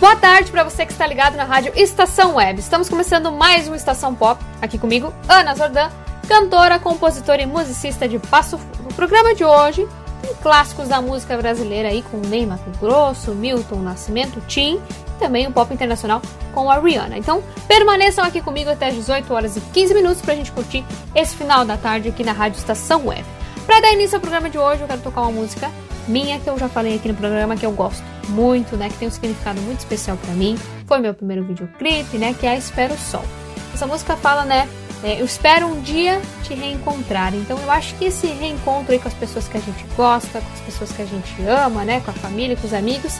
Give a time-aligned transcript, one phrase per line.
[0.00, 2.58] Boa tarde para você que está ligado na rádio Estação Web.
[2.58, 4.42] Estamos começando mais um Estação Pop.
[4.62, 5.90] Aqui comigo, Ana Zordan,
[6.26, 8.84] cantora, compositora e musicista de Passo Fundo.
[8.84, 9.86] No programa de hoje,
[10.22, 14.80] tem clássicos da música brasileira aí com Ney Mato Grosso, Milton Nascimento, Tim
[15.16, 16.22] e também o pop internacional
[16.54, 17.18] com a Rihanna.
[17.18, 20.82] Então, permaneçam aqui comigo até as 18 horas e 15 minutos para a gente curtir
[21.14, 23.26] esse final da tarde aqui na Rádio Estação Web.
[23.66, 25.70] Para dar início ao programa de hoje, eu quero tocar uma música
[26.10, 29.08] minha que eu já falei aqui no programa que eu gosto muito, né, que tem
[29.08, 30.58] um significado muito especial para mim.
[30.86, 33.24] Foi meu primeiro videoclipe, né, que é Espero o Sol.
[33.72, 34.68] Essa música fala, né,
[35.02, 37.34] é, eu espero um dia te reencontrar.
[37.34, 40.52] Então eu acho que esse reencontro aí com as pessoas que a gente gosta, com
[40.52, 43.18] as pessoas que a gente ama, né, com a família, com os amigos,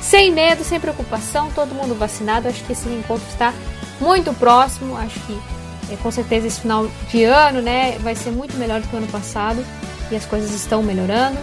[0.00, 3.52] sem medo, sem preocupação, todo mundo vacinado, acho que esse reencontro está
[4.00, 4.96] muito próximo.
[4.96, 5.38] Acho que
[5.90, 8.98] é, com certeza esse final de ano, né, vai ser muito melhor do que o
[8.98, 9.64] ano passado
[10.10, 11.38] e as coisas estão melhorando.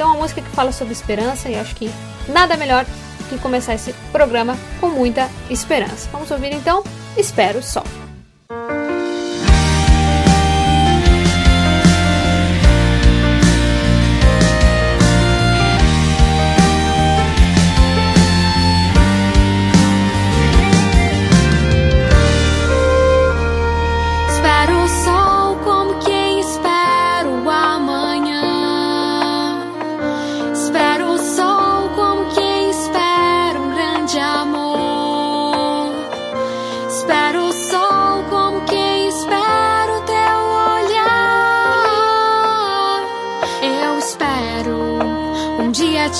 [0.00, 1.90] Então, uma música que fala sobre esperança e acho que
[2.26, 2.86] nada melhor
[3.28, 6.08] que começar esse programa com muita esperança.
[6.10, 6.82] Vamos ouvir então
[7.18, 7.99] Espero Sol.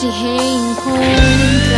[0.01, 1.70] Te reencontrar.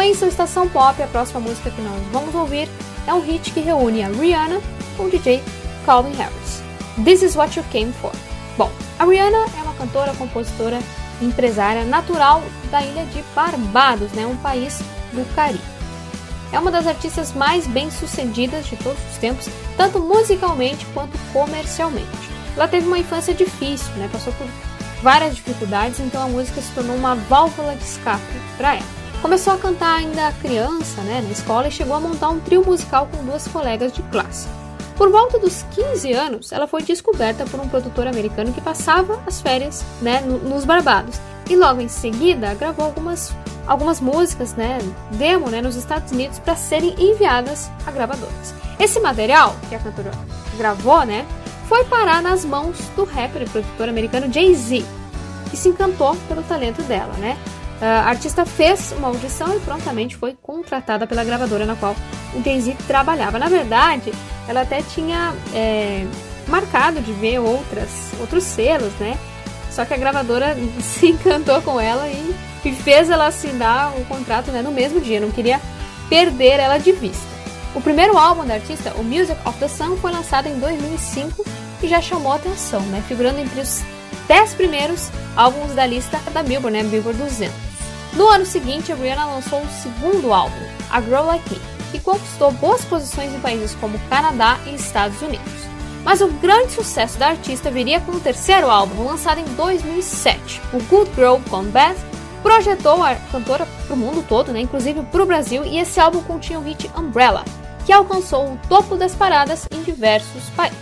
[0.00, 2.70] Sequência ao Estação Pop, a próxima música que nós vamos ouvir
[3.06, 4.58] é um hit que reúne a Rihanna
[4.96, 5.42] com o DJ
[5.84, 6.62] Calvin Harris.
[7.04, 8.10] This is what you came for.
[8.56, 10.78] Bom, a Rihanna é uma cantora, compositora
[11.20, 14.78] empresária natural da ilha de Barbados, né, um país
[15.12, 15.62] do Caribe.
[16.50, 22.08] É uma das artistas mais bem-sucedidas de todos os tempos, tanto musicalmente quanto comercialmente.
[22.56, 24.46] Ela teve uma infância difícil, né, passou por
[25.02, 28.22] várias dificuldades, então a música se tornou uma válvula de escape
[28.56, 28.99] para ela.
[29.22, 33.06] Começou a cantar ainda criança, né, na escola e chegou a montar um trio musical
[33.06, 34.48] com duas colegas de classe.
[34.96, 39.40] Por volta dos 15 anos, ela foi descoberta por um produtor americano que passava as
[39.40, 41.20] férias, né, nos Barbados.
[41.50, 43.34] E logo em seguida gravou algumas,
[43.66, 44.78] algumas músicas, né,
[45.12, 48.54] demo, né, nos Estados Unidos para serem enviadas a gravadoras.
[48.78, 50.12] Esse material que a cantora
[50.56, 51.26] gravou, né,
[51.68, 54.82] foi parar nas mãos do rapper e produtor americano Jay-Z,
[55.50, 57.38] que se encantou pelo talento dela, né?
[57.80, 61.96] A artista fez uma audição e prontamente foi contratada pela gravadora na qual
[62.34, 63.38] o Jay-Z trabalhava.
[63.38, 64.12] Na verdade,
[64.46, 66.06] ela até tinha é,
[66.46, 69.16] marcado de ver outras, outros selos, né?
[69.70, 72.34] Só que a gravadora se encantou com ela e,
[72.64, 75.60] e fez ela assinar o contrato né, no mesmo dia, não queria
[76.08, 77.30] perder ela de vista.
[77.74, 81.46] O primeiro álbum da artista, o Music of the Sun, foi lançado em 2005
[81.82, 83.02] e já chamou atenção, né?
[83.06, 83.80] Figurando entre os
[84.26, 86.82] 10 primeiros álbuns da lista da Billboard, né?
[86.82, 87.69] Billboard 200.
[88.14, 90.60] No ano seguinte, a Rihanna lançou o segundo álbum,
[90.90, 91.60] A Girl Like Me,
[91.92, 95.70] que conquistou boas posições em países como Canadá e Estados Unidos.
[96.04, 100.82] Mas o grande sucesso da artista viria com o terceiro álbum, lançado em 2007, o
[100.84, 101.96] Good Girl Gone Bad,
[102.42, 106.22] projetou a cantora para o mundo todo, né, inclusive para o Brasil, e esse álbum
[106.22, 107.44] continha o hit Umbrella,
[107.84, 110.80] que alcançou o topo das paradas em diversos países.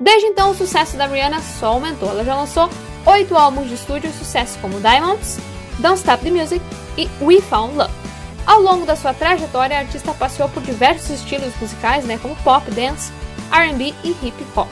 [0.00, 2.08] Desde então, o sucesso da Rihanna só aumentou.
[2.08, 2.70] Ela já lançou
[3.04, 5.38] oito álbuns de estúdio, sucessos como Diamonds,
[5.80, 6.64] Don't Stop the Music
[6.96, 8.07] e We Found Love.
[8.48, 12.68] Ao longo da sua trajetória, a artista passeou por diversos estilos musicais, né, como pop,
[12.70, 13.12] dance,
[13.52, 14.66] R&B e hip hop.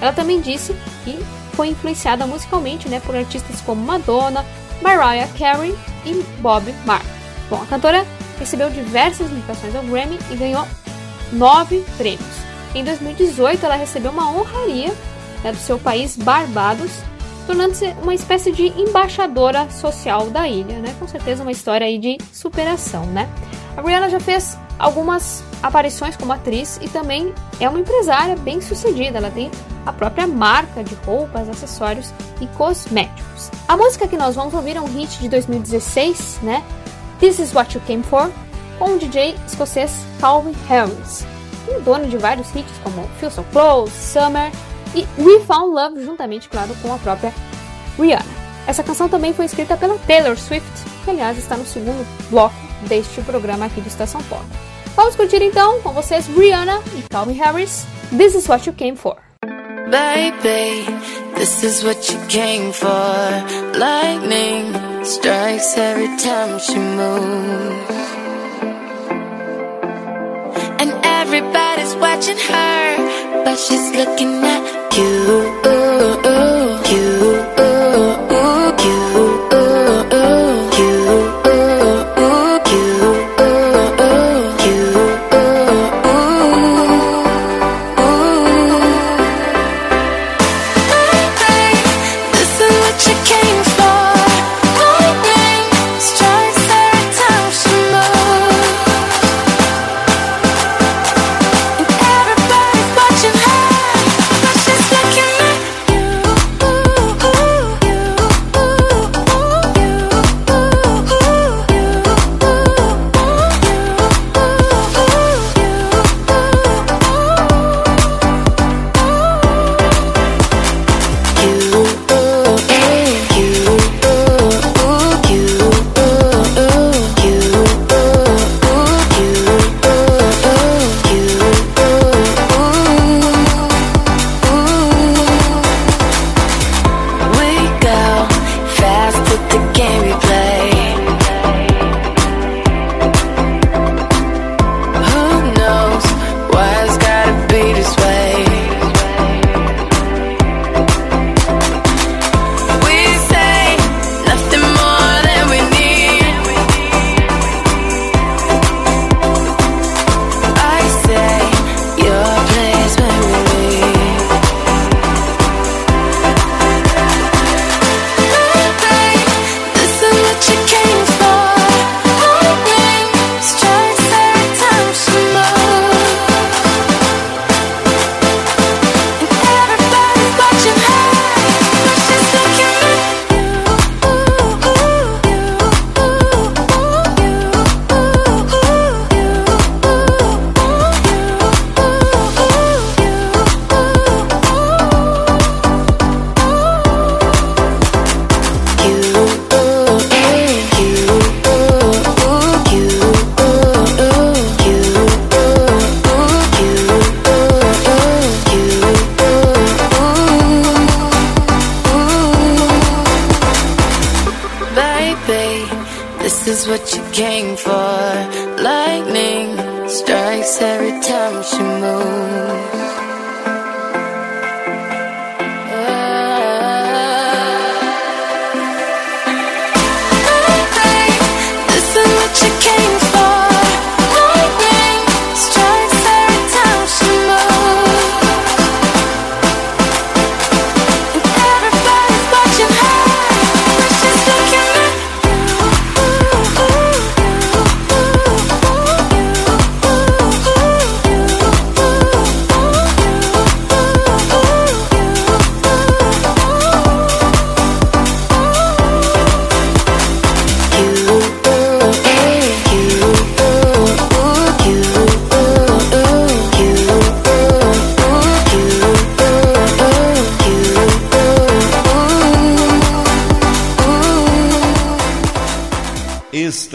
[0.00, 0.74] Ela também disse
[1.04, 1.16] que
[1.52, 4.44] foi influenciada musicalmente né, por artistas como Madonna,
[4.82, 7.08] Mariah Carey e Bob Marley.
[7.48, 8.04] Bom, a cantora
[8.36, 10.66] recebeu diversas indicações ao Grammy e ganhou
[11.32, 12.26] nove prêmios.
[12.74, 14.92] Em 2018, ela recebeu uma honraria
[15.44, 16.90] né, do seu país, Barbados,
[17.50, 20.94] tornando-se uma espécie de embaixadora social da ilha, né?
[21.00, 23.28] Com certeza uma história aí de superação, né?
[23.76, 29.18] A Rihanna já fez algumas aparições como atriz e também é uma empresária bem sucedida.
[29.18, 29.50] Ela tem
[29.84, 33.50] a própria marca de roupas, acessórios e cosméticos.
[33.66, 36.62] A música que nós vamos ouvir é um hit de 2016, né?
[37.18, 38.30] This Is What You Came For,
[38.78, 41.26] com o DJ escocês Calvin Harris
[41.66, 44.52] e dono de vários hits como Feel So Close, Summer
[44.94, 47.32] e We Found Love, juntamente, claro, com a própria
[47.98, 48.40] Rihanna.
[48.66, 50.70] Essa canção também foi escrita pela Taylor Swift,
[51.04, 52.54] que aliás está no segundo bloco
[52.88, 54.44] deste programa aqui do Estação Pop.
[54.94, 57.86] Vamos curtir então com vocês Rihanna e Calvin Harris,
[58.16, 59.16] This Is What You Came For.
[59.90, 60.86] Baby,
[61.34, 62.88] this is what you came for.
[63.76, 64.72] Lightning
[65.04, 67.90] strikes every time she moves.
[70.78, 74.79] And everybody's watching her, but she's looking at.
[74.96, 76.59] You.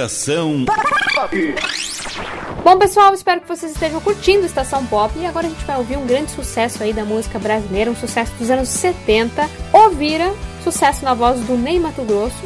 [0.05, 0.65] Estação
[2.63, 5.17] Bom, pessoal, espero que vocês estejam curtindo Estação Pop.
[5.17, 8.31] E agora a gente vai ouvir um grande sucesso aí da música brasileira, um sucesso
[8.33, 9.49] dos anos 70.
[9.73, 10.31] Ouvira,
[10.63, 12.43] sucesso na voz do Ney Mato Grosso,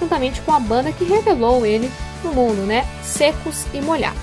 [0.00, 1.90] juntamente com a banda que revelou ele
[2.24, 2.86] no mundo, né?
[3.02, 4.18] Secos e Molhados.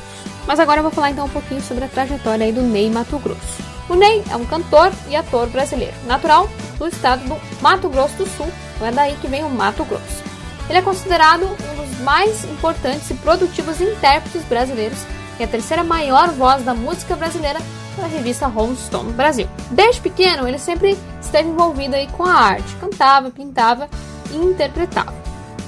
[0.47, 3.19] Mas agora eu vou falar então um pouquinho sobre a trajetória aí do Ney Mato
[3.19, 3.63] Grosso.
[3.87, 8.25] O Ney é um cantor e ator brasileiro, natural do estado do Mato Grosso do
[8.25, 10.28] Sul, então é daí que vem o Mato Grosso.
[10.69, 14.99] Ele é considerado um dos mais importantes e produtivos intérpretes brasileiros
[15.39, 17.59] e a terceira maior voz da música brasileira
[17.95, 19.49] pela revista Rolling Stone Brasil.
[19.71, 23.89] Desde pequeno, ele sempre esteve envolvido aí com a arte, cantava, pintava
[24.31, 25.13] e interpretava.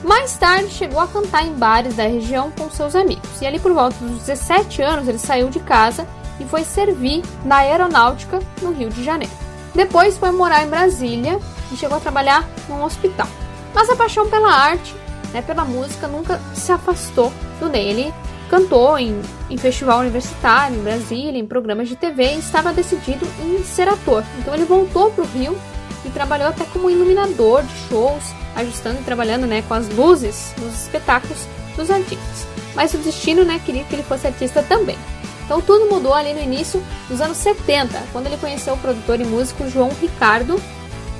[0.03, 3.41] Mais tarde, chegou a cantar em bares da região com seus amigos.
[3.41, 6.07] E ali por volta dos 17 anos, ele saiu de casa
[6.39, 9.33] e foi servir na aeronáutica no Rio de Janeiro.
[9.75, 11.39] Depois foi morar em Brasília
[11.71, 13.27] e chegou a trabalhar num hospital.
[13.73, 14.93] Mas a paixão pela arte,
[15.33, 17.89] né, pela música, nunca se afastou do Ney.
[17.89, 18.13] Ele
[18.49, 23.63] cantou em, em festival universitário, em Brasília, em programas de TV e estava decidido em
[23.63, 24.23] ser ator.
[24.39, 25.57] Então ele voltou para o Rio
[26.05, 28.23] e trabalhou até como iluminador de shows,
[28.55, 32.45] ajustando e trabalhando né, com as luzes nos espetáculos dos artistas.
[32.75, 34.97] Mas o destino né, queria que ele fosse artista também.
[35.45, 39.25] Então tudo mudou ali no início dos anos 70, quando ele conheceu o produtor e
[39.25, 40.61] músico João Ricardo,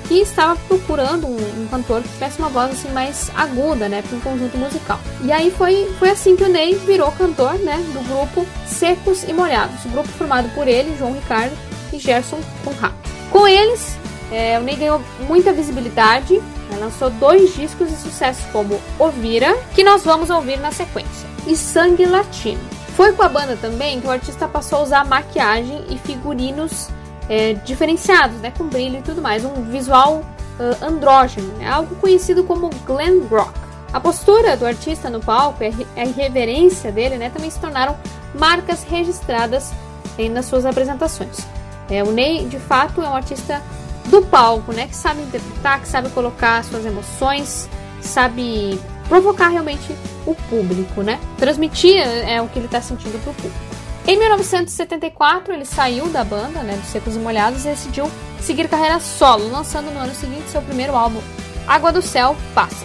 [0.08, 4.16] que estava procurando um, um, cantor que tivesse uma voz assim mais aguda, né, para
[4.16, 4.98] um conjunto musical.
[5.22, 9.32] E aí foi, foi assim que o Ney virou cantor, né, do grupo Secos e
[9.32, 11.56] Molhados, grupo formado por ele, João Ricardo
[11.92, 12.94] e Gerson Conrado.
[13.30, 13.96] Com eles,
[14.30, 19.84] é, o Ney ganhou muita visibilidade, né, lançou dois discos de sucesso como Ovira, que
[19.84, 22.60] nós vamos ouvir na sequência, e Sangue Latino.
[22.96, 26.88] Foi com a banda também que o artista passou a usar maquiagem e figurinos
[27.32, 30.16] é, diferenciados, né, com brilho e tudo mais, um visual
[30.60, 33.58] uh, andrógeno, né, algo conhecido como glam rock.
[33.90, 37.96] A postura do artista no palco e a irreverência dele né, também se tornaram
[38.38, 39.72] marcas registradas
[40.18, 41.38] eh, nas suas apresentações.
[41.88, 43.62] É, o Ney, de fato, é um artista
[44.10, 47.66] do palco, né, que sabe interpretar, que sabe colocar suas emoções,
[48.02, 49.94] sabe provocar realmente
[50.26, 51.18] o público, né?
[51.38, 53.71] Transmitir é o que ele está sentindo para o público.
[54.04, 58.98] Em 1974, ele saiu da banda, né, dos Secos e Molhados, e decidiu seguir carreira
[58.98, 61.20] solo, lançando no ano seguinte seu primeiro álbum,
[61.68, 62.84] Água do Céu Passa.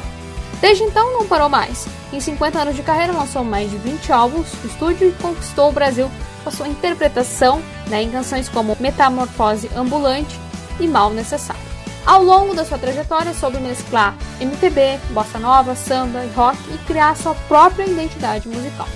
[0.62, 1.88] Desde então, não parou mais.
[2.14, 5.74] Em 50 anos de carreira, lançou mais de 20 álbuns de estúdio e conquistou o
[5.74, 6.10] Brasil
[6.44, 10.40] com sua interpretação né, em canções como Metamorfose Ambulante
[10.80, 11.62] e Mal Necessário.
[12.06, 17.18] Ao longo da sua trajetória, soube mesclar MPB, bossa nova, samba e rock e criar
[17.18, 18.88] sua própria identidade musical.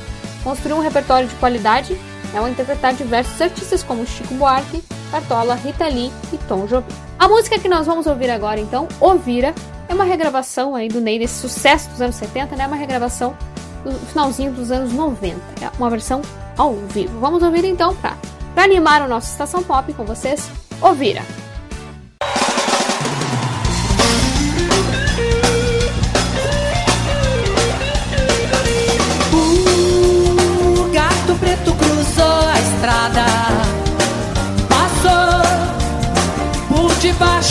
[0.43, 1.99] Construiu um repertório de qualidade
[2.37, 6.93] ao interpretar diversos artistas como Chico Buarque, Cartola, Rita Lee e Tom Jobim.
[7.19, 9.53] A música que nós vamos ouvir agora, então, Ovira,
[9.87, 12.65] é uma regravação aí do Ney desse sucesso dos anos 70, né?
[12.65, 13.35] Uma regravação
[13.83, 15.39] do finalzinho dos anos 90.
[15.61, 16.21] É uma versão
[16.57, 17.19] ao vivo.
[17.19, 18.15] Vamos ouvir então para
[18.55, 20.49] animar o nosso Estação Pop com vocês,
[20.81, 21.21] Ovira.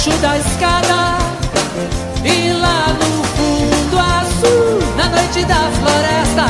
[0.00, 1.18] Debaixo da escada
[2.24, 6.46] e lá no fundo azul, na noite da floresta,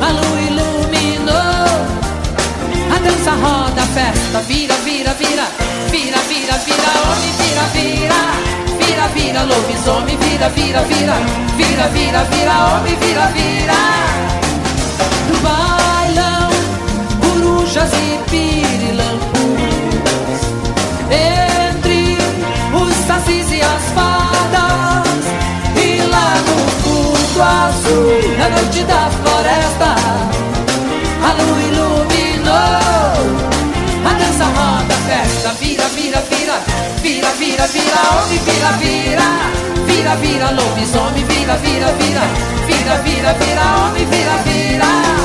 [0.00, 1.36] a lua iluminou.
[2.92, 5.46] A dança roda a festa, vira, vira, vira,
[5.90, 8.18] vira, vira, vira, homem, vira, vira.
[8.78, 11.14] Vira, vira, lobisomem, vira, vira, vira,
[11.56, 13.74] vira, vira, vira, homem, vira, vira.
[15.28, 16.50] No bailão,
[17.20, 18.67] corujas e pirilampus
[23.30, 25.26] E as fadas
[25.76, 27.08] E lá no fundo
[28.68, 29.94] noite da floresta,
[31.22, 32.52] a lua iluminou.
[34.04, 36.60] A dança roda, festa, vira, vira, vira,
[37.02, 39.26] vira, vira, vira, homem, vira, vira,
[39.86, 42.22] vira, vira, lobisomem, vira, vira, vira,
[42.66, 45.17] vira, vira, vira, homem, vira, vira.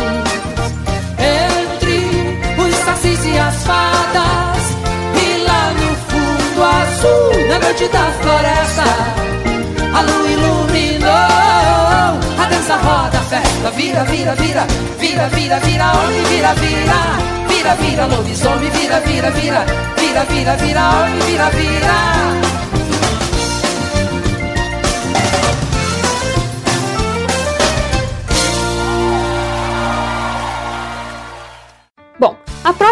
[1.19, 4.75] Entre os sacis e as fadas
[5.15, 8.83] E lá no fundo azul Na noite da floresta
[9.93, 11.09] A lua iluminou
[12.39, 14.67] A dança roda, a festa Vira, vira, vira,
[14.99, 19.65] vira, vira, vira Homem, vira, vira Vira, vira, lobisomem Vira, vira, vira,
[19.97, 21.93] vira, vira, vira Homem, vira, vira
[22.43, 22.46] A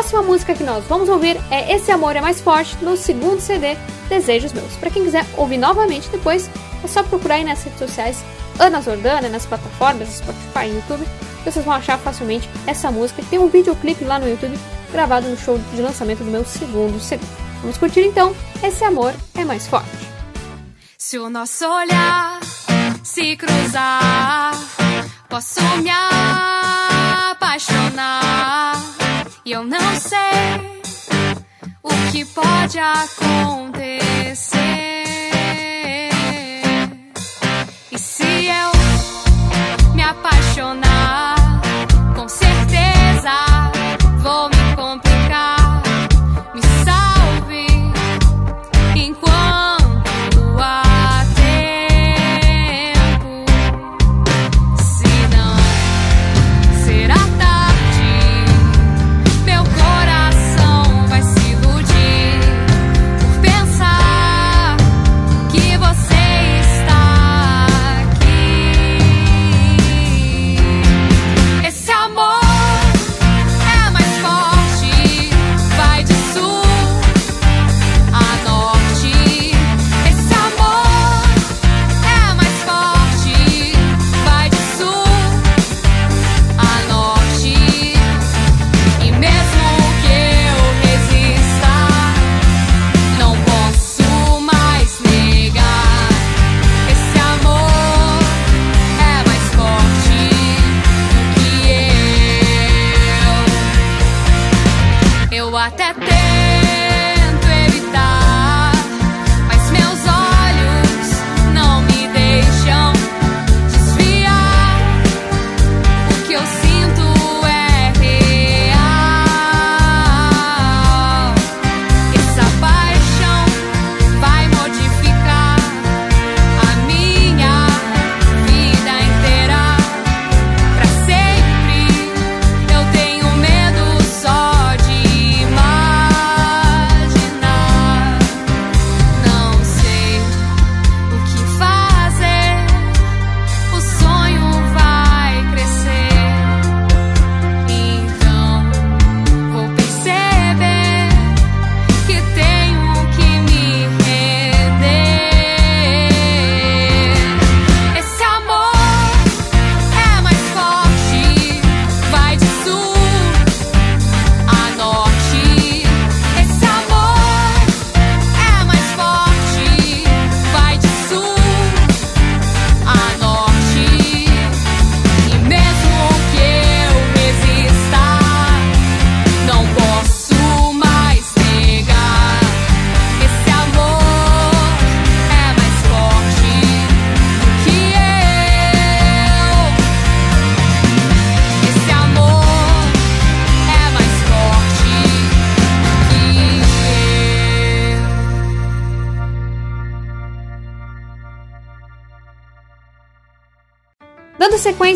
[0.05, 3.75] próxima música que nós vamos ouvir é Esse Amor é Mais Forte, do segundo CD
[4.07, 4.75] Desejos Meus.
[4.75, 6.47] Para quem quiser ouvir novamente depois,
[6.83, 8.23] é só procurar aí nas redes sociais
[8.59, 11.07] Ana Zordana, nas plataformas Spotify e YouTube,
[11.43, 13.23] vocês vão achar facilmente essa música.
[13.31, 14.55] Tem um videoclipe lá no YouTube
[14.91, 17.23] gravado no show de lançamento do meu segundo CD.
[17.61, 19.89] Vamos curtir então Esse Amor é Mais Forte.
[20.99, 22.41] Se o nosso olhar
[23.03, 24.53] se cruzar,
[25.27, 25.89] posso me
[29.45, 30.81] e eu não sei
[31.83, 34.55] o que pode acontecer.
[37.91, 38.71] E se eu
[39.93, 41.35] me apaixonar,
[42.15, 43.31] com certeza
[44.23, 44.54] vou me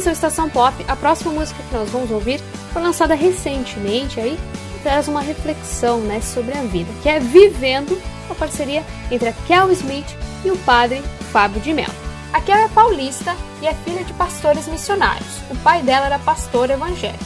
[0.07, 2.39] ao Estação Pop, a próxima música que nós vamos ouvir
[2.71, 4.37] foi lançada recentemente aí
[4.83, 9.71] traz uma reflexão né, sobre a vida, que é Vivendo, uma parceria entre a Kel
[9.71, 11.93] Smith e o padre Fábio de Mello.
[12.31, 15.27] A Kel é paulista e é filha de pastores missionários.
[15.49, 17.23] O pai dela era pastor evangélico.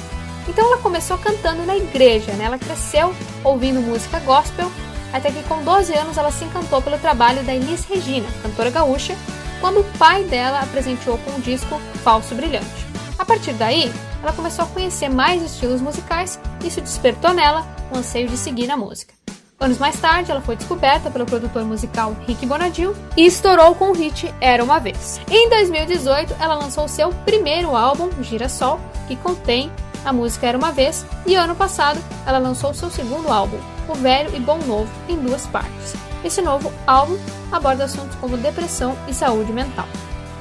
[0.48, 2.46] Então ela começou cantando na igreja, né?
[2.46, 4.72] Ela cresceu ouvindo música gospel,
[5.12, 9.16] até que com 12 anos ela se encantou pelo trabalho da Elis Regina, cantora gaúcha,
[9.64, 12.86] quando o pai dela a presenteou com o disco Falso Brilhante.
[13.18, 13.90] A partir daí,
[14.22, 18.68] ela começou a conhecer mais estilos musicais e isso despertou nela o anseio de seguir
[18.68, 19.14] na música.
[19.58, 23.94] Anos mais tarde, ela foi descoberta pelo produtor musical Rick Bonadil e estourou com o
[23.94, 25.22] hit Era Uma Vez.
[25.32, 29.72] Em 2018, ela lançou seu primeiro álbum, Girassol, que contém
[30.04, 34.36] a música Era Uma Vez, e ano passado ela lançou seu segundo álbum, O Velho
[34.36, 36.03] e Bom Novo, em duas partes.
[36.24, 37.18] Esse novo álbum
[37.52, 39.88] aborda assuntos como depressão e saúde mental.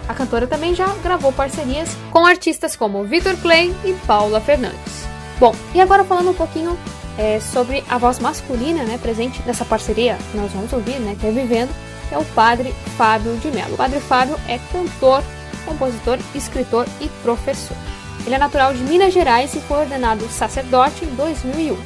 [0.09, 5.07] A cantora também já gravou parcerias com artistas como Victor Clay e Paula Fernandes.
[5.38, 6.79] Bom, e agora falando um pouquinho
[7.18, 11.27] é, sobre a voz masculina né, presente nessa parceria que nós vamos ouvir, né, que
[11.27, 11.71] é Vivendo,
[12.11, 13.75] é o padre Fábio de Mello.
[13.75, 15.23] O padre Fábio é cantor,
[15.64, 17.77] compositor, escritor e professor.
[18.25, 21.77] Ele é natural de Minas Gerais e foi ordenado sacerdote em 2001.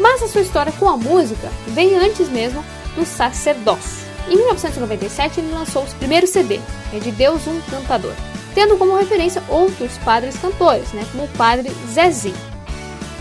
[0.00, 4.08] Mas a sua história com a música vem antes mesmo do sacerdócio.
[4.28, 6.60] Em 1997 ele lançou o primeiro CD,
[6.92, 8.12] é de Deus um Cantador,
[8.54, 12.36] tendo como referência outros padres cantores, né, como o padre Zezinho.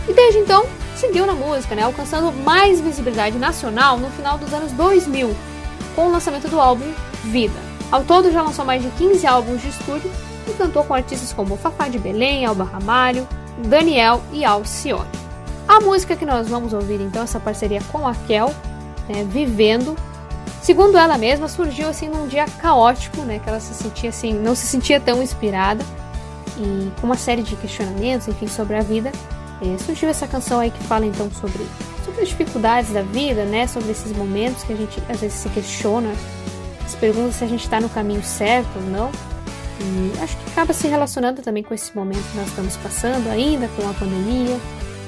[0.07, 4.71] E desde então seguiu na música, né, alcançando mais visibilidade nacional no final dos anos
[4.73, 5.35] 2000,
[5.95, 6.91] com o lançamento do álbum
[7.23, 7.59] Vida.
[7.91, 10.11] Ao todo já lançou mais de 15 álbuns de estúdio
[10.47, 13.27] e cantou com artistas como Fafá de Belém, Alba Ramalho,
[13.57, 15.09] Daniel e Alcione.
[15.67, 18.53] A música que nós vamos ouvir então, essa parceria com a Kel,
[19.09, 19.97] né, Vivendo,
[20.61, 24.55] segundo ela mesma, surgiu assim num dia caótico, né, que ela se sentia assim, não
[24.55, 25.83] se sentia tão inspirada
[26.57, 29.11] e com uma série de questionamentos, enfim, sobre a vida
[29.61, 31.65] é, surgiu essa canção aí que fala então sobre,
[32.05, 33.67] sobre as dificuldades da vida, né?
[33.67, 36.13] Sobre esses momentos que a gente às vezes se questiona,
[36.87, 39.11] se pergunta se a gente está no caminho certo ou não.
[39.81, 43.67] E acho que acaba se relacionando também com esse momento que nós estamos passando ainda,
[43.75, 44.57] com a pandemia,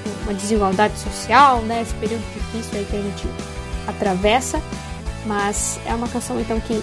[0.03, 1.81] com uma desigualdade social, né?
[1.81, 3.27] Esse período difícil aí que a gente
[3.87, 4.61] atravessa.
[5.25, 6.81] Mas é uma canção então que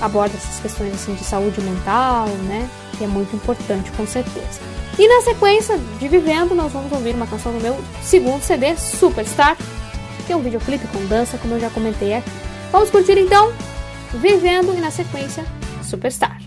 [0.00, 2.68] aborda essas questões assim de saúde mental, né?
[2.98, 4.60] Que é muito importante, com certeza.
[4.98, 9.56] E na sequência de Vivendo, nós vamos ouvir uma canção do meu segundo CD, Superstar,
[10.26, 12.30] que é um videoclipe com dança, como eu já comentei aqui.
[12.70, 13.52] Vamos curtir então
[14.14, 15.44] Vivendo e na sequência
[15.82, 16.41] Superstar.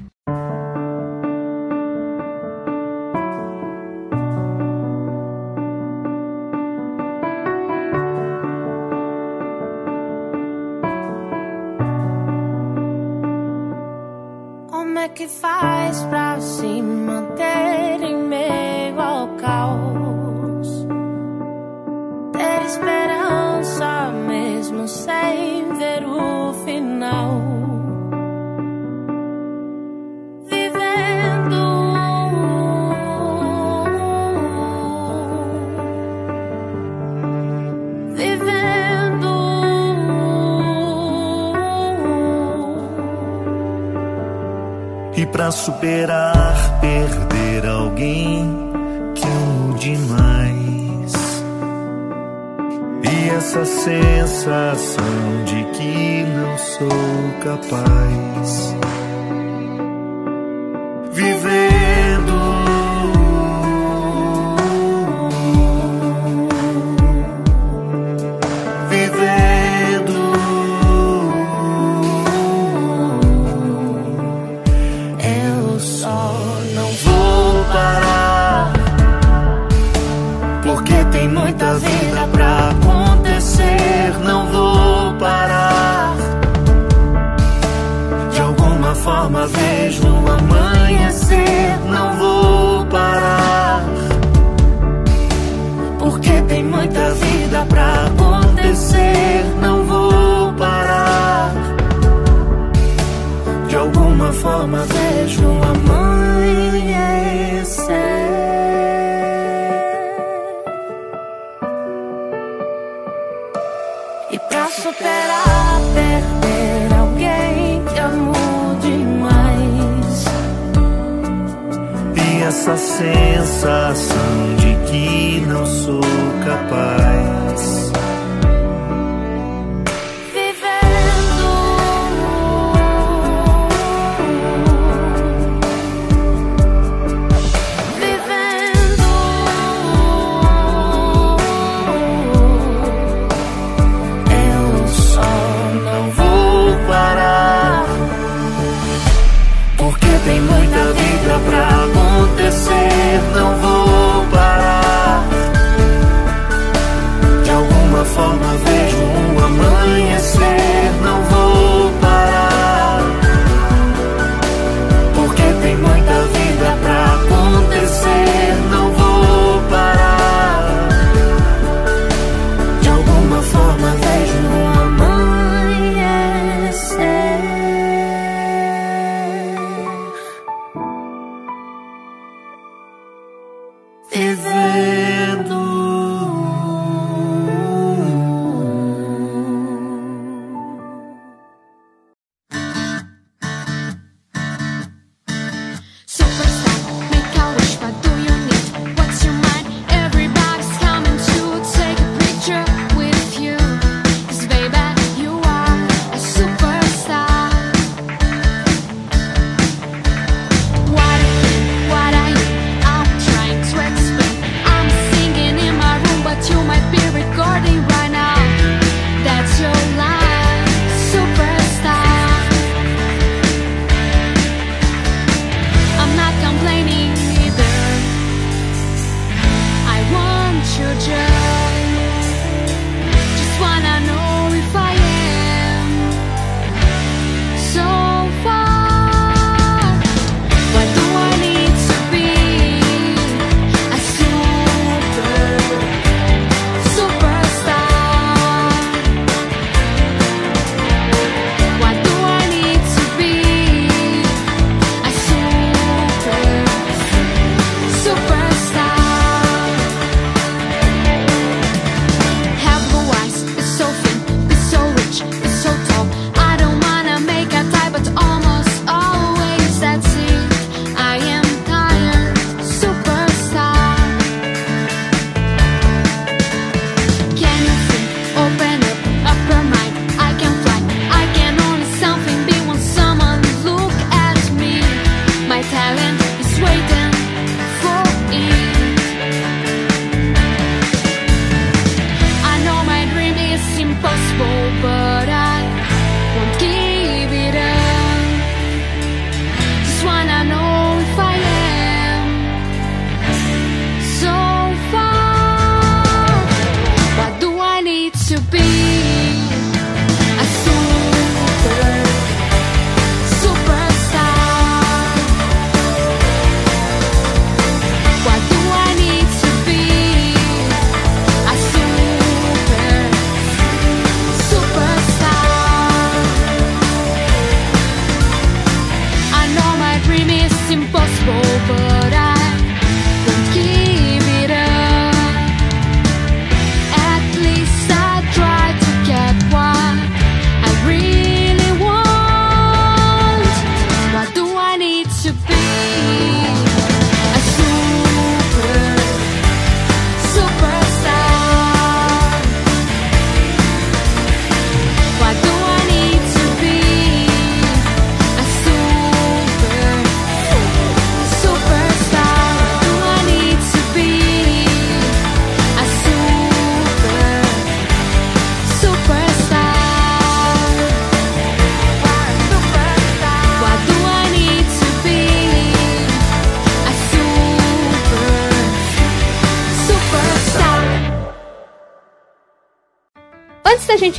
[45.66, 46.25] Superar,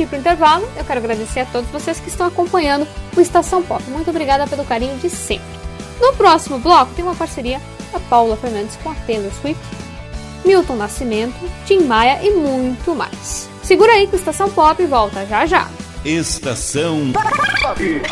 [0.07, 3.83] ir pro intervalo, eu quero agradecer a todos vocês que estão acompanhando o Estação Pop.
[3.91, 5.47] Muito obrigada pelo carinho de sempre.
[6.01, 7.61] No próximo bloco tem uma parceria
[7.93, 9.63] da Paula Fernandes com a Taylor Swift,
[10.45, 13.49] Milton Nascimento, Tim Maia e muito mais.
[13.63, 15.69] Segura aí que o Estação Pop volta já já.
[16.05, 18.03] Estação Pop.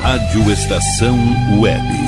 [0.00, 1.18] Rádio Estação
[1.60, 2.07] Web.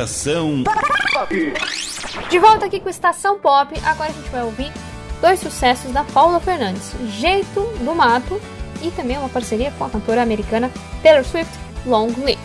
[0.00, 1.52] Estação Pop.
[2.30, 4.72] De volta aqui com Estação Pop, agora a gente vai ouvir
[5.20, 8.40] dois sucessos da Paula Fernandes: Jeito do Mato
[8.80, 10.70] e também uma parceria com a cantora americana
[11.02, 11.52] Taylor Swift,
[11.84, 12.40] Long Live.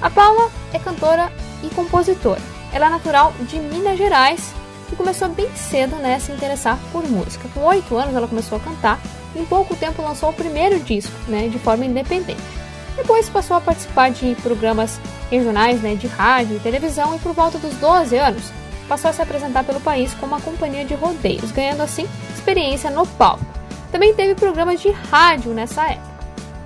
[0.00, 1.30] A Paula é cantora
[1.62, 2.40] e compositora.
[2.72, 4.54] Ela é natural de Minas Gerais
[4.90, 7.46] e começou bem cedo né, a se interessar por música.
[7.52, 8.98] Com oito anos ela começou a cantar
[9.34, 12.65] e em pouco tempo lançou o primeiro disco né, de forma independente.
[12.96, 14.98] Depois passou a participar de programas
[15.30, 18.50] regionais né, de rádio e televisão e por volta dos 12 anos
[18.88, 23.06] passou a se apresentar pelo país com uma companhia de rodeios, ganhando assim experiência no
[23.06, 23.44] palco.
[23.90, 26.16] Também teve programas de rádio nessa época.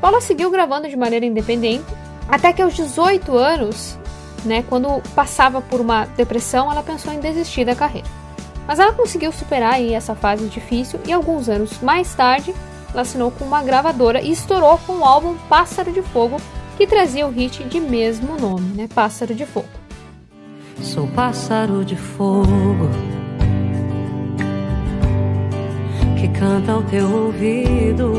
[0.00, 1.84] Paula seguiu gravando de maneira independente
[2.28, 3.98] até que aos 18 anos,
[4.44, 8.08] né, quando passava por uma depressão, ela pensou em desistir da carreira.
[8.66, 12.54] Mas ela conseguiu superar essa fase difícil e alguns anos mais tarde
[12.92, 16.36] ela assinou com uma gravadora e estourou com o álbum Pássaro de Fogo,
[16.76, 18.88] que trazia o hit de mesmo nome, né?
[18.92, 19.68] Pássaro de Fogo.
[20.82, 22.88] Sou pássaro de fogo
[26.18, 28.14] que canta ao teu ouvido.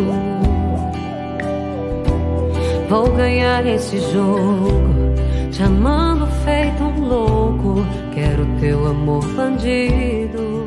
[2.87, 5.15] Vou ganhar esse jogo,
[5.51, 7.85] te amando feito um louco.
[8.13, 10.60] Quero teu amor bandido.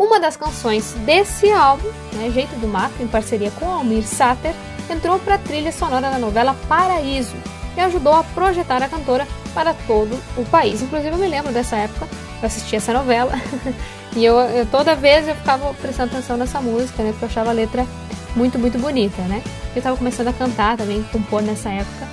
[0.00, 4.54] Uma das canções desse álbum, né, Jeito do Mato, em parceria com Almir Sater,
[4.88, 7.36] entrou para a trilha sonora da novela Paraíso
[7.76, 10.80] e ajudou a projetar a cantora para todo o país.
[10.80, 12.08] Inclusive, eu me lembro dessa época,
[12.40, 13.32] eu assisti essa novela
[14.16, 17.50] e eu, eu, toda vez eu ficava prestando atenção nessa música, né, porque eu achava
[17.50, 17.86] a letra
[18.34, 19.42] muito, muito bonita, né?
[19.74, 22.08] Eu estava começando a cantar também, compor nessa época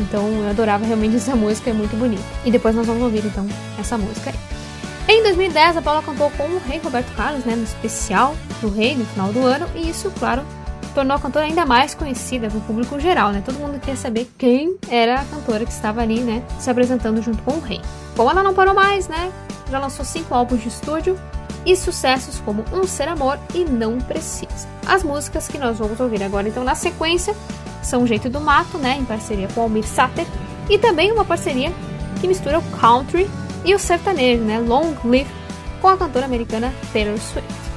[0.00, 2.24] Então eu adorava realmente essa música, é muito bonita.
[2.44, 3.46] E depois nós vamos ouvir então
[3.78, 4.57] essa música aí.
[5.10, 8.94] Em 2010, a Paula cantou com o rei Roberto Carlos, né, no especial do rei
[8.94, 10.42] no final do ano, e isso, claro,
[10.94, 13.42] tornou a cantora ainda mais conhecida para o público geral, né?
[13.42, 17.42] Todo mundo queria saber quem era a cantora que estava ali, né, se apresentando junto
[17.42, 17.80] com o rei.
[18.14, 19.32] Bom, ela não parou mais, né?
[19.70, 21.18] Já lançou cinco álbuns de estúdio
[21.64, 24.68] e sucessos como Um Ser Amor e Não Precisa.
[24.86, 27.34] As músicas que nós vamos ouvir agora, então, na sequência,
[27.82, 30.26] são Jeito do Mato, né, em parceria com Almir Sater,
[30.68, 31.72] e também uma parceria
[32.20, 33.26] que mistura o country
[33.64, 35.30] e o sertanejo, né, Long Live,
[35.80, 37.68] com a cantora americana Taylor Swift.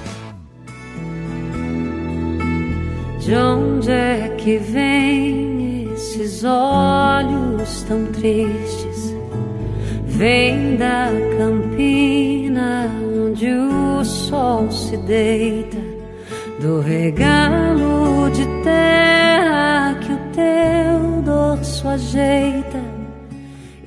[3.20, 9.16] De onde é que vem esses olhos tão tristes?
[10.08, 11.08] Vem da
[11.38, 15.78] campina onde o sol se deita,
[16.60, 22.91] do regalo de terra que o teu dorso ajeita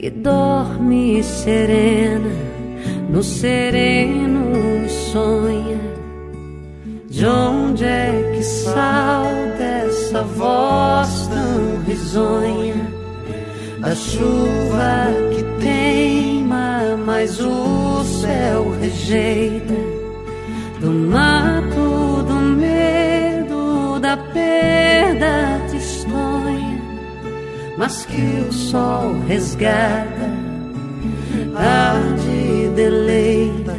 [0.05, 2.29] e dorme serena
[3.09, 5.81] no sereno sonha.
[7.09, 12.75] De onde é que salta essa voz tão risonha?
[13.83, 19.75] A chuva que teima, mas o céu rejeita.
[20.83, 22.04] Do mato,
[27.77, 30.31] mas que o sol resgata,
[31.53, 33.77] tarde deleita.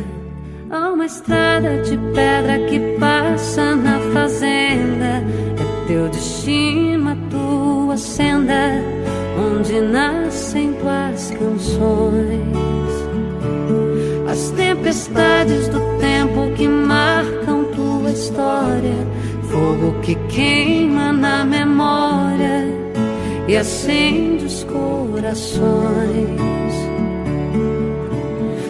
[0.70, 5.24] Há uma estrada de pedra que passa na fazenda.
[5.60, 8.82] É teu destino, a tua senda,
[9.38, 12.66] onde nascem tuas canções.
[14.30, 19.08] As tempestades do tempo que marcam tua história,
[19.50, 21.25] fogo que queima na
[23.48, 25.66] e acende os corações.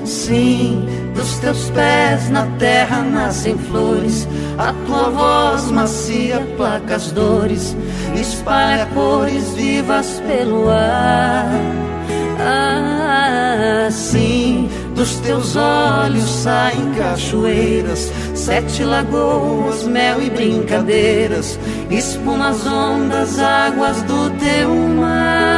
[0.04, 7.76] Sim, dos teus pés na terra nascem flores, a tua voz macia placa as dores,
[8.16, 11.50] espalha cores vivas pelo ar.
[12.40, 21.60] Ah, sim, dos teus olhos saem cachoeiras, sete lagoas, mel e brincadeiras,
[21.92, 25.55] espuma as ondas, águas do teu mar.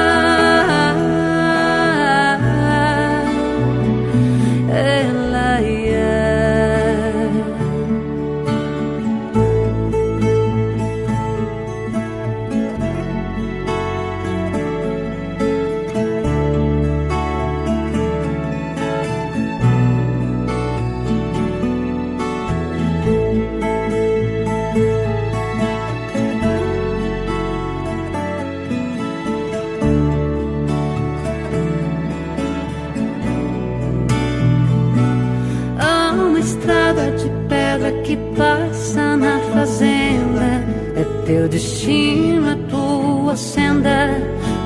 [41.47, 44.09] Teu destino, a tua senda,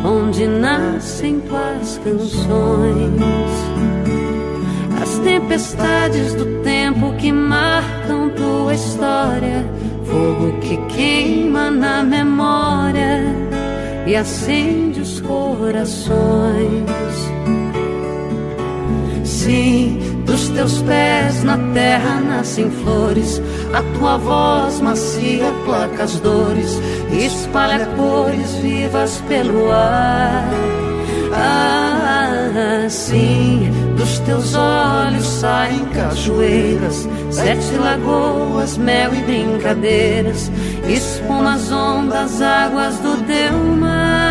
[0.04, 3.22] onde nascem tuas canções.
[5.02, 9.66] As tempestades do tempo que marcam tua história,
[10.06, 13.24] fogo que queima na memória
[14.06, 16.86] e acende os corações.
[19.24, 23.42] Sim, dos teus pés na terra nascem flores,
[23.74, 26.78] a tua voz macia placa as dores,
[27.12, 30.50] espalha cores vivas pelo ar.
[31.34, 40.52] Ah, sim, dos teus olhos saem cachoeiras, sete lagoas, mel e brincadeiras,
[40.88, 44.31] espuma as ondas, águas do teu mar.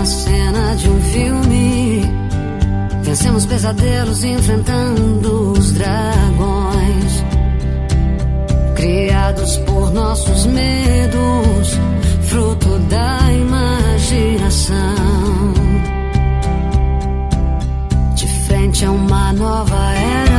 [0.00, 2.02] na cena de um filme.
[3.02, 7.24] Vencemos pesadelos enfrentando os dragões.
[8.76, 11.78] Criados por nossos medos,
[12.22, 14.94] fruto da imaginação.
[18.14, 20.29] De frente a uma nova era.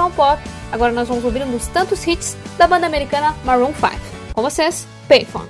[0.00, 0.42] Estação Pop,
[0.72, 3.90] agora nós vamos ouvir um dos tantos hits da banda americana Maroon 5.
[4.32, 5.46] Com vocês, Payphone.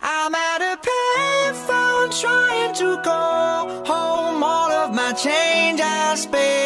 [0.00, 6.63] I'm at a payphone trying to call home all of my change I spent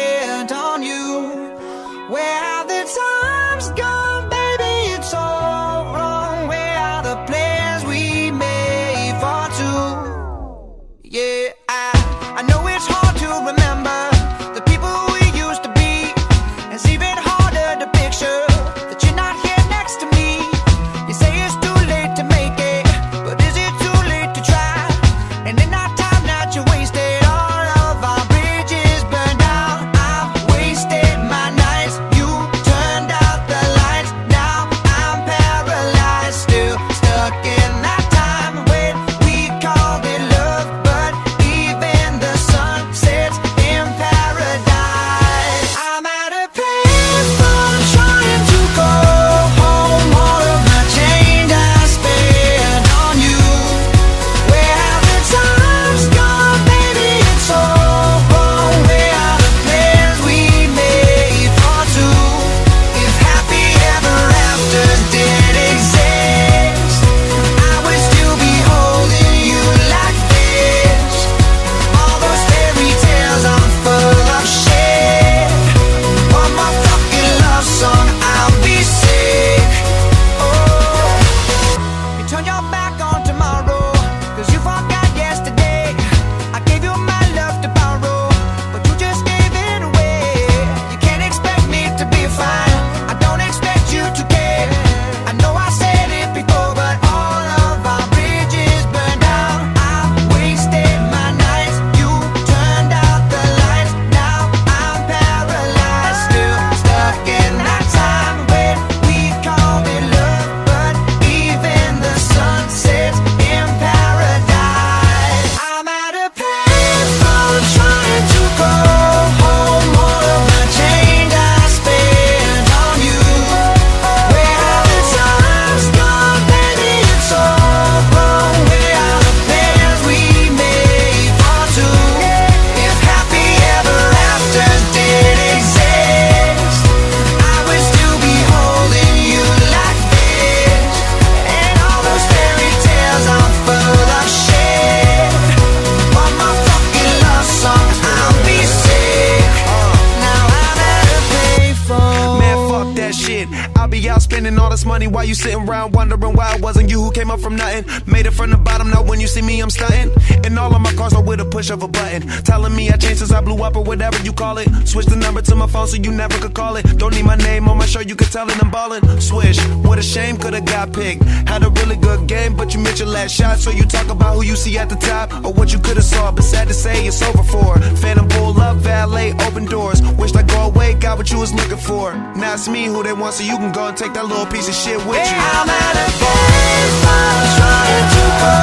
[166.05, 166.83] you never could call it.
[166.97, 169.03] Don't need my name on my shirt, you could tell it I'm ballin'.
[169.21, 171.23] Swish, what a shame, could've got picked.
[171.47, 173.57] Had a really good game, but you missed your last shot.
[173.57, 176.31] So you talk about who you see at the top or what you could've saw.
[176.31, 177.79] But sad to say, it's over for.
[177.97, 180.01] Phantom pull up, valet, open doors.
[180.17, 182.13] Wished I go away, got what you was looking for.
[182.35, 184.67] Now it's me who they want, so you can go and take that little piece
[184.67, 185.37] of shit with you.
[185.37, 188.53] I'm at a payphone trying to go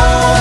[0.00, 0.31] home.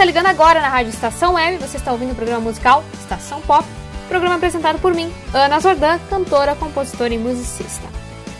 [0.00, 3.68] Está ligando agora na Rádio Estação Web, você está ouvindo o programa musical Estação Pop,
[4.08, 7.86] programa apresentado por mim, Ana Zordan, cantora, compositora e musicista.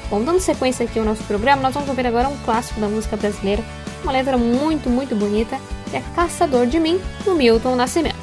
[0.09, 3.15] Bom, dando sequência aqui ao nosso programa, nós vamos ouvir agora um clássico da música
[3.15, 3.63] brasileira,
[4.03, 8.17] uma letra muito, muito bonita, que é Caçador de Mim, do Milton Nascimento.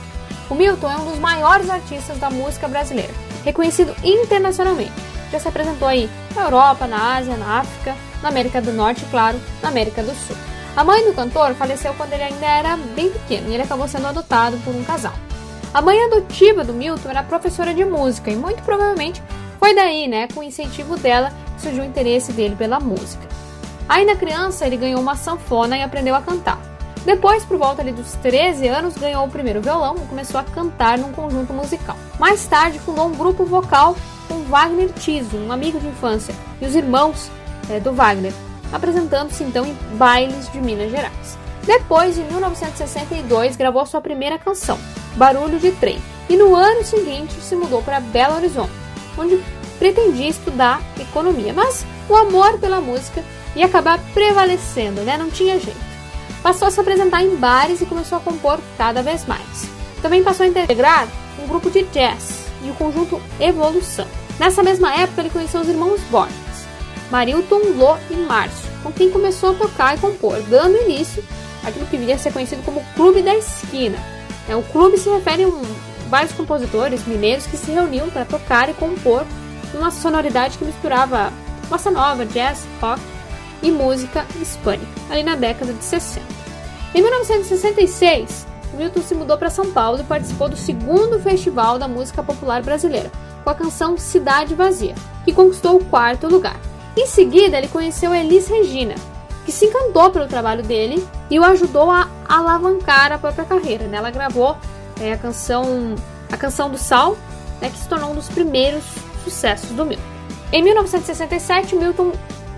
[0.49, 3.13] O Milton é um dos maiores artistas da música brasileira,
[3.45, 4.93] reconhecido internacionalmente.
[5.31, 9.11] Já se apresentou aí na Europa, na Ásia, na África, na América do Norte e,
[9.11, 10.56] claro, na América do Sul.
[10.77, 14.05] A mãe do cantor faleceu quando ele ainda era bem pequeno e ele acabou sendo
[14.05, 15.13] adotado por um casal.
[15.73, 19.19] A mãe adotiva do Milton era professora de música e muito provavelmente
[19.57, 23.27] foi daí, né, com o incentivo dela, que surgiu o interesse dele pela música.
[23.89, 26.61] Ainda criança, ele ganhou uma sanfona e aprendeu a cantar.
[27.03, 31.11] Depois, por volta dos 13 anos, ganhou o primeiro violão e começou a cantar num
[31.11, 31.97] conjunto musical.
[32.19, 33.95] Mais tarde, fundou um grupo vocal
[34.27, 37.31] com Wagner Tiso, um amigo de infância, e os irmãos
[37.67, 38.33] é, do Wagner,
[38.71, 41.37] apresentando-se então em bailes de Minas Gerais.
[41.65, 44.79] Depois, em 1962, gravou sua primeira canção,
[45.15, 46.01] Barulho de Trem.
[46.29, 48.71] E no ano seguinte se mudou para Belo Horizonte,
[49.17, 49.41] onde
[49.77, 53.23] pretendia estudar economia, mas o amor pela música
[53.55, 55.17] ia acabar prevalecendo, né?
[55.17, 55.87] Não tinha jeito.
[56.41, 59.69] Passou a se apresentar em bares e começou a compor cada vez mais.
[60.01, 61.07] Também passou a integrar
[61.43, 64.07] um grupo de jazz e o conjunto Evolução.
[64.39, 66.35] Nessa mesma época, ele conheceu os irmãos Borges,
[67.11, 71.23] Marilton, Lô e Márcio, com quem começou a tocar e compor, dando início
[71.63, 73.97] àquilo que viria a ser conhecido como Clube da Esquina.
[74.49, 75.61] É, o clube se refere a um,
[76.09, 79.25] vários compositores mineiros que se reuniam para tocar e compor
[79.73, 81.31] numa sonoridade que misturava
[81.69, 83.01] bossa nova, jazz, rock
[83.61, 86.25] e música hispânica, ali na década de 60.
[86.93, 92.23] Em 1966, Milton se mudou para São Paulo e participou do segundo Festival da Música
[92.23, 93.11] Popular Brasileira,
[93.43, 94.95] com a canção Cidade Vazia,
[95.25, 96.59] que conquistou o quarto lugar.
[96.97, 98.95] Em seguida, ele conheceu Elis Regina,
[99.45, 103.85] que se encantou pelo trabalho dele e o ajudou a alavancar a própria carreira.
[103.85, 103.97] Né?
[103.97, 104.57] Ela gravou
[104.99, 105.93] é, a canção
[106.31, 107.15] a canção do Sal,
[107.61, 108.83] né, que se tornou um dos primeiros
[109.23, 110.03] sucessos do Milton.
[110.51, 112.11] Em 1967, Milton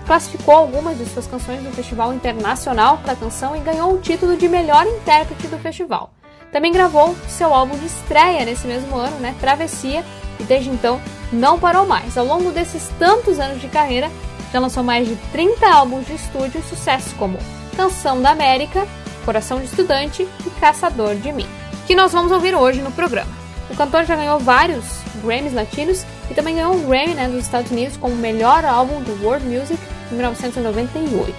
[0.06, 4.48] classificou algumas de suas canções no Festival Internacional da Canção e ganhou o título de
[4.48, 6.10] melhor intérprete do festival.
[6.50, 10.04] Também gravou seu álbum de estreia nesse mesmo ano, né, Travessia,
[10.38, 11.00] e desde então
[11.32, 12.16] não parou mais.
[12.16, 14.10] Ao longo desses tantos anos de carreira,
[14.52, 17.38] já lançou mais de 30 álbuns de estúdio e sucessos como
[17.76, 18.86] Canção da América,
[19.24, 21.46] Coração de Estudante e Caçador de Mim,
[21.86, 23.30] que nós vamos ouvir hoje no programa.
[23.70, 24.84] O cantor já ganhou vários
[25.22, 29.24] Grammys latinos e também ganhou um Grammy né, dos Estados Unidos como melhor álbum do
[29.24, 29.78] World Music
[30.10, 31.34] em 1998.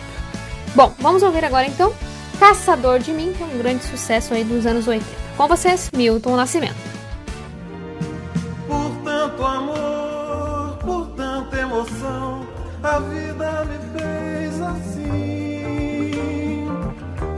[0.73, 1.93] Bom, vamos ouvir agora então
[2.39, 5.05] Caçador de Mim, que é um grande sucesso aí dos anos 80.
[5.37, 6.75] Com vocês, Milton Nascimento.
[8.67, 10.00] Por tanto amor,
[12.91, 16.11] a vida me fez assim.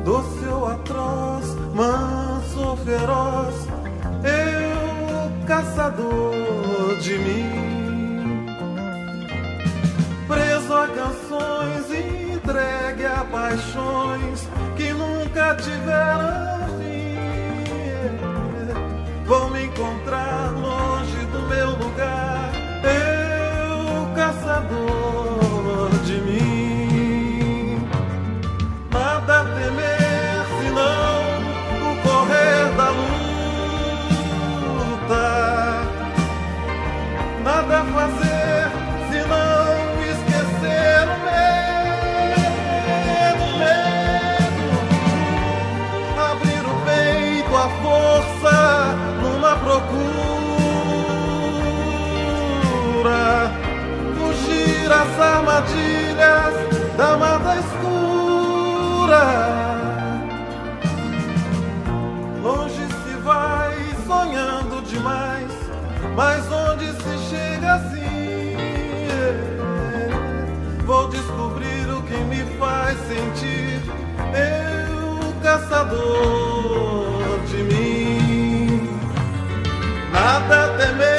[0.04, 3.68] Doce ou atroz, manso ou feroz,
[4.24, 8.46] eu caçador de mim.
[10.28, 11.86] Preso a canções,
[12.36, 16.63] entregue a paixões que nunca tiveram
[56.98, 59.24] da mata escura.
[62.42, 63.76] Longe se vai
[64.06, 65.52] sonhando demais,
[66.16, 68.04] mas onde se chega assim?
[70.86, 73.82] Vou descobrir o que me faz sentir
[74.34, 79.00] eu caçador de mim.
[80.12, 81.13] Nada temer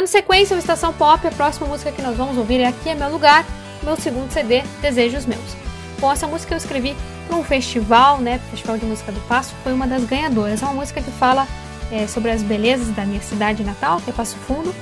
[0.00, 2.94] Dando sequência ao Estação Pop, a próxima música que nós vamos ouvir é Aqui é
[2.94, 3.44] Meu Lugar,
[3.82, 5.54] meu segundo CD, Desejos Meus.
[6.00, 6.96] Bom, essa música eu escrevi
[7.26, 8.40] para um festival, né?
[8.50, 10.62] Festival de Música do Passo, foi uma das ganhadoras.
[10.62, 11.46] É uma música que fala
[11.92, 14.74] é, sobre as belezas da minha cidade natal, que é Passo Fundo,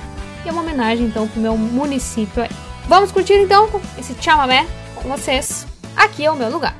[0.45, 2.47] e é uma homenagem então pro meu município.
[2.87, 4.65] Vamos curtir então esse chamamé
[4.95, 5.67] com vocês.
[5.97, 6.77] Aqui é o meu lugar.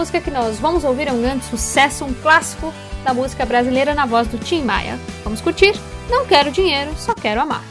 [0.00, 2.72] Música que nós vamos ouvir é um grande sucesso, um clássico
[3.04, 4.98] da música brasileira na voz do Tim Maia.
[5.22, 5.78] Vamos curtir?
[6.08, 7.62] Não quero dinheiro, só quero amar.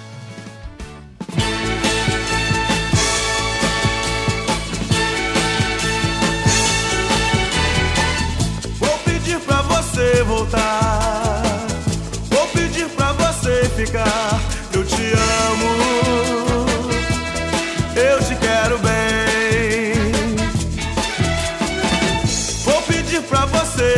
[8.80, 10.89] Vou pedir pra você voltar.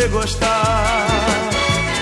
[0.08, 1.08] Gostar.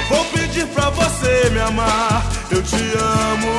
[0.10, 2.26] Vou pedir pra você me amar.
[2.52, 3.59] Eu te amo.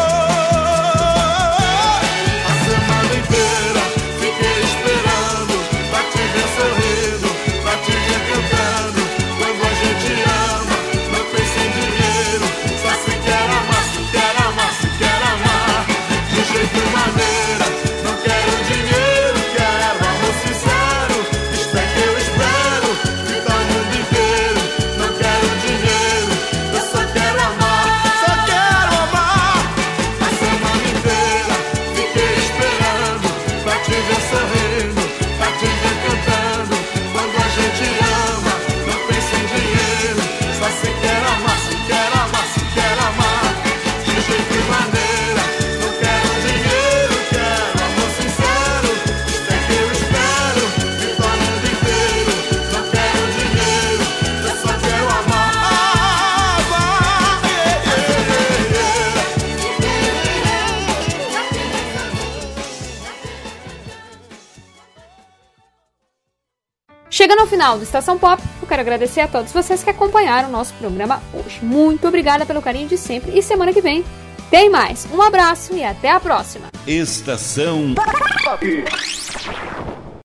[67.41, 70.75] Ao final do Estação Pop, eu quero agradecer a todos vocês que acompanharam o nosso
[70.75, 71.57] programa hoje.
[71.63, 74.05] Muito obrigada pelo carinho de sempre e semana que vem
[74.51, 75.07] tem mais.
[75.11, 76.67] Um abraço e até a próxima.
[76.85, 78.83] Estação Pop.